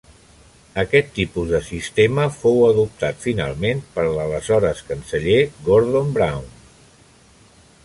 Aquest 0.83 1.11
tipus 1.17 1.51
de 1.55 1.59
sistema 1.67 2.25
fou 2.37 2.57
adoptat 2.69 3.21
finalment 3.27 3.85
pel 3.99 4.19
aleshores 4.25 4.83
canceller 4.89 5.39
Gordon 5.71 6.13
Brown. 6.19 6.53